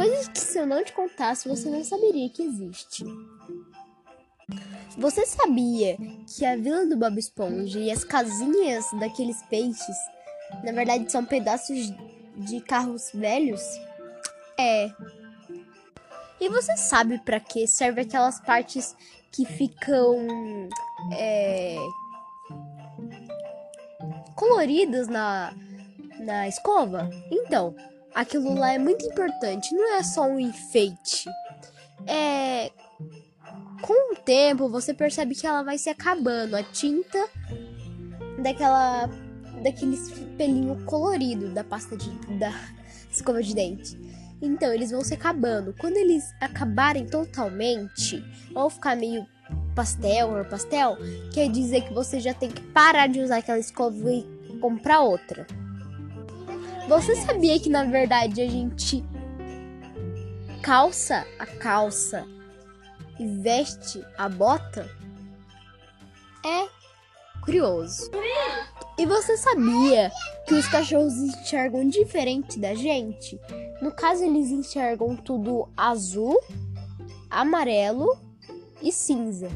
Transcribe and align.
Coisas 0.00 0.28
que 0.28 0.38
se 0.38 0.58
eu 0.58 0.66
não 0.66 0.82
te 0.82 0.94
contasse, 0.94 1.46
você 1.46 1.68
não 1.68 1.84
saberia 1.84 2.30
que 2.30 2.42
existe. 2.42 3.04
Você 4.96 5.26
sabia 5.26 5.98
que 6.26 6.42
a 6.42 6.56
vila 6.56 6.86
do 6.86 6.96
Bob 6.96 7.18
Esponja 7.18 7.78
e 7.78 7.90
as 7.90 8.02
casinhas 8.02 8.86
daqueles 8.98 9.42
peixes, 9.50 9.96
na 10.64 10.72
verdade, 10.72 11.12
são 11.12 11.22
pedaços 11.22 11.92
de 12.34 12.62
carros 12.62 13.10
velhos? 13.12 13.60
É. 14.58 14.90
E 16.40 16.48
você 16.48 16.78
sabe 16.78 17.18
para 17.18 17.38
que 17.38 17.66
serve 17.66 18.00
aquelas 18.00 18.40
partes 18.40 18.96
que 19.30 19.44
ficam 19.44 20.16
é, 21.12 21.76
coloridas 24.34 25.08
na, 25.08 25.54
na 26.20 26.48
escova? 26.48 27.10
Então, 27.30 27.76
aquilo 28.14 28.54
lá 28.54 28.72
é 28.72 28.78
muito 28.78 29.04
importante, 29.06 29.74
não 29.74 29.96
é 29.96 30.02
só 30.02 30.22
um 30.22 30.38
enfeite. 30.38 31.28
É 32.06 32.70
com 33.80 34.12
o 34.12 34.16
tempo 34.16 34.68
você 34.68 34.92
percebe 34.92 35.34
que 35.34 35.46
ela 35.46 35.62
vai 35.62 35.78
se 35.78 35.88
acabando, 35.88 36.54
a 36.54 36.62
tinta 36.62 37.28
daquela 38.42 39.08
daquele 39.62 39.96
pelinho 40.36 40.84
colorido 40.84 41.48
da 41.48 41.64
pasta 41.64 41.96
de 41.96 42.10
da 42.38 42.52
escova 43.10 43.42
de 43.42 43.54
dente. 43.54 43.98
Então 44.42 44.72
eles 44.72 44.90
vão 44.90 45.02
se 45.02 45.14
acabando. 45.14 45.74
Quando 45.78 45.96
eles 45.96 46.32
acabarem 46.40 47.06
totalmente, 47.06 48.24
ou 48.54 48.70
ficar 48.70 48.96
meio 48.96 49.26
pastel 49.74 50.30
ou 50.36 50.44
pastel, 50.44 50.96
quer 51.32 51.48
dizer 51.50 51.82
que 51.82 51.92
você 51.92 52.20
já 52.20 52.32
tem 52.32 52.50
que 52.50 52.62
parar 52.68 53.06
de 53.06 53.20
usar 53.20 53.38
aquela 53.38 53.58
escova 53.58 54.10
e 54.10 54.24
comprar 54.60 55.00
outra. 55.00 55.46
Você 56.88 57.16
sabia 57.16 57.58
que 57.58 57.68
na 57.68 57.84
verdade 57.84 58.40
a 58.40 58.48
gente 58.48 59.04
calça 60.62 61.26
a 61.38 61.46
calça 61.46 62.26
e 63.18 63.26
veste 63.26 64.04
a 64.16 64.28
bota? 64.28 64.88
É 66.44 66.68
curioso. 67.42 68.10
E 68.98 69.06
você 69.06 69.36
sabia 69.36 70.12
que 70.46 70.54
os 70.54 70.66
cachorros 70.68 71.14
enxergam 71.14 71.88
diferente 71.88 72.58
da 72.58 72.74
gente? 72.74 73.40
No 73.80 73.92
caso, 73.92 74.24
eles 74.24 74.50
enxergam 74.50 75.16
tudo 75.16 75.68
azul, 75.76 76.38
amarelo 77.30 78.18
e 78.82 78.92
cinza. 78.92 79.48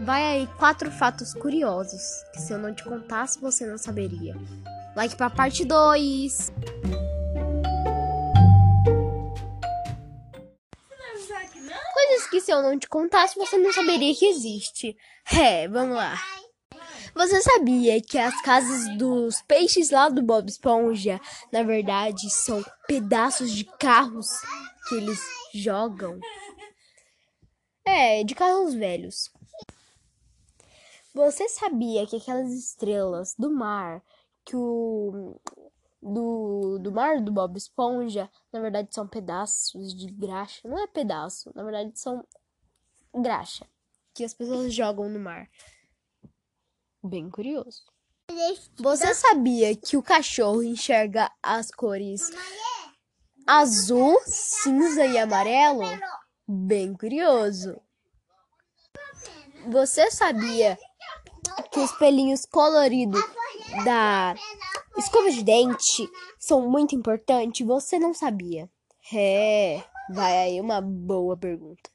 Vai 0.00 0.22
aí 0.22 0.46
quatro 0.58 0.90
fatos 0.90 1.34
curiosos 1.34 2.00
que 2.32 2.40
se 2.40 2.52
eu 2.52 2.58
não 2.58 2.74
te 2.74 2.84
contasse 2.84 3.40
você 3.40 3.66
não 3.66 3.76
saberia. 3.76 4.36
Like 4.96 5.14
pra 5.14 5.28
parte 5.28 5.62
2. 5.62 6.52
Coisas 11.92 12.26
que 12.30 12.40
se 12.40 12.50
eu 12.50 12.62
não 12.62 12.78
te 12.78 12.88
contasse 12.88 13.38
você 13.38 13.58
não 13.58 13.70
saberia 13.74 14.14
que 14.14 14.24
existe. 14.24 14.96
É, 15.30 15.68
vamos 15.68 15.96
lá. 15.96 16.16
Você 17.14 17.42
sabia 17.42 18.00
que 18.00 18.16
as 18.16 18.40
casas 18.40 18.96
dos 18.96 19.42
peixes 19.42 19.90
lá 19.90 20.08
do 20.08 20.22
Bob 20.22 20.48
Esponja, 20.48 21.20
na 21.52 21.62
verdade, 21.62 22.30
são 22.30 22.64
pedaços 22.88 23.52
de 23.52 23.64
carros 23.64 24.28
que 24.88 24.94
eles 24.94 25.20
jogam? 25.54 26.18
É, 27.84 28.24
de 28.24 28.34
carros 28.34 28.74
velhos. 28.74 29.30
Você 31.14 31.48
sabia 31.50 32.06
que 32.06 32.16
aquelas 32.16 32.50
estrelas 32.52 33.34
do 33.38 33.50
mar 33.50 34.02
que 34.46 34.56
o 34.56 35.40
do, 36.00 36.78
do 36.78 36.92
mar 36.92 37.20
do 37.20 37.32
Bob 37.32 37.56
Esponja, 37.56 38.30
na 38.52 38.60
verdade 38.60 38.94
são 38.94 39.06
pedaços 39.06 39.92
de 39.92 40.06
graxa. 40.06 40.66
Não 40.66 40.78
é 40.78 40.86
pedaço, 40.86 41.50
na 41.54 41.64
verdade 41.64 41.98
são 41.98 42.24
graxa 43.12 43.66
que 44.14 44.24
as 44.24 44.32
pessoas 44.32 44.72
jogam 44.72 45.08
no 45.08 45.18
mar. 45.18 45.50
Bem 47.02 47.28
curioso. 47.28 47.82
Você 48.78 49.14
sabia 49.14 49.76
que 49.76 49.96
o 49.96 50.02
cachorro 50.02 50.62
enxerga 50.62 51.30
as 51.42 51.70
cores 51.70 52.30
azul, 53.46 54.18
cinza 54.24 55.04
e 55.06 55.18
amarelo? 55.18 55.82
Bem 56.46 56.94
curioso. 56.94 57.80
Você 59.68 60.10
sabia 60.10 60.78
que 61.72 61.80
os 61.80 61.92
pelinhos 61.92 62.44
coloridos 62.46 63.20
da 63.84 64.34
escova 64.96 65.30
de 65.30 65.42
dente 65.42 66.08
são 66.38 66.68
muito 66.68 66.94
importantes? 66.94 67.66
Você 67.66 67.98
não 67.98 68.14
sabia? 68.14 68.70
É, 69.12 69.82
vai 70.10 70.36
aí 70.38 70.60
uma 70.60 70.80
boa 70.80 71.36
pergunta. 71.36 71.90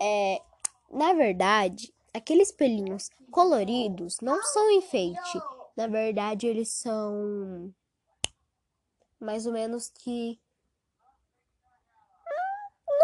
É, 0.00 0.40
na 0.90 1.12
verdade, 1.12 1.92
aqueles 2.12 2.52
pelinhos 2.52 3.10
coloridos 3.30 4.18
não 4.20 4.42
são 4.42 4.70
enfeite. 4.70 5.40
Na 5.76 5.86
verdade, 5.86 6.46
eles 6.46 6.70
são 6.70 7.72
mais 9.20 9.46
ou 9.46 9.52
menos 9.52 9.90
que 9.90 10.38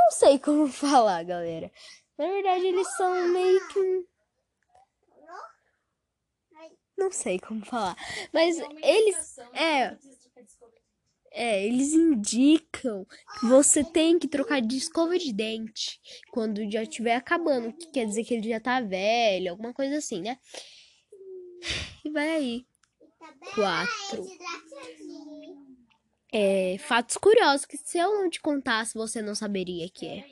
não 0.04 0.10
sei 0.10 0.38
como 0.38 0.66
falar, 0.68 1.22
galera. 1.24 1.70
Na 2.18 2.26
verdade, 2.26 2.66
eles 2.66 2.86
são 2.96 3.28
meio 3.28 3.68
que 3.68 4.06
não 6.96 7.10
sei 7.10 7.38
como 7.38 7.64
falar, 7.64 7.96
mas 8.32 8.58
eles 8.82 9.38
é 9.52 9.96
é, 11.36 11.66
eles 11.66 11.92
indicam 11.92 13.04
que 13.40 13.46
você 13.46 13.82
tem 13.82 14.20
que 14.20 14.28
trocar 14.28 14.62
de 14.62 14.76
escova 14.76 15.18
de 15.18 15.32
dente 15.32 16.00
quando 16.30 16.70
já 16.70 16.84
estiver 16.84 17.16
acabando, 17.16 17.72
que 17.72 17.88
quer 17.88 18.06
dizer 18.06 18.24
que 18.24 18.34
ele 18.34 18.48
já 18.48 18.60
tá 18.60 18.80
velho, 18.80 19.50
alguma 19.50 19.74
coisa 19.74 19.96
assim, 19.96 20.22
né? 20.22 20.38
E 22.04 22.10
vai 22.10 22.28
aí. 22.28 22.66
Quatro. 23.52 24.24
É, 26.32 26.76
fatos 26.78 27.16
curiosos 27.16 27.66
que 27.66 27.76
se 27.76 27.98
eu 27.98 28.14
não 28.14 28.30
te 28.30 28.40
contasse, 28.40 28.94
você 28.94 29.20
não 29.20 29.34
saberia 29.34 29.88
que 29.88 30.06
é. 30.06 30.24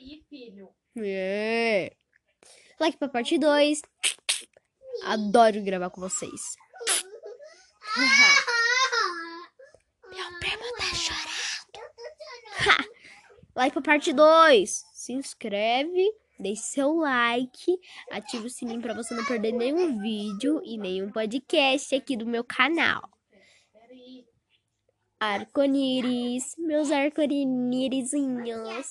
É. 0.97 1.93
Like 2.79 2.97
pra 2.97 3.09
parte 3.09 3.37
2. 3.37 3.81
Adoro 5.05 5.61
gravar 5.61 5.89
com 5.89 6.01
vocês. 6.01 6.55
Meu 10.09 10.39
primo 10.39 10.63
tá 10.77 10.85
chorando. 10.95 11.33
like 13.55 13.73
pra 13.73 13.81
parte 13.81 14.13
2. 14.13 14.85
Se 14.93 15.13
inscreve, 15.13 16.09
deixe 16.39 16.63
seu 16.63 16.95
like, 16.95 17.77
ative 18.11 18.47
o 18.47 18.49
sininho 18.49 18.81
pra 18.81 18.93
você 18.93 19.13
não 19.13 19.25
perder 19.25 19.51
nenhum 19.51 19.99
vídeo 19.99 20.61
e 20.63 20.77
nenhum 20.77 21.11
podcast 21.11 21.93
aqui 21.93 22.15
do 22.15 22.25
meu 22.25 22.43
canal. 22.43 23.09
Arconires, 25.19 26.55
meus 26.57 26.91
arconirizinhos. 26.91 28.87